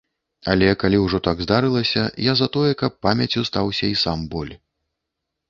[0.51, 4.53] Але, калі ўжо так здарылася, я за тое, каб памяццю стаўся і сам боль.